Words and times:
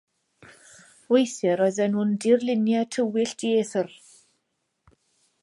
Weithiau 1.15 1.53
roedden 1.59 1.93
nhw'n 1.97 2.15
dirluniau 2.23 2.89
tywyll, 2.97 3.35
dieithr. 3.45 3.93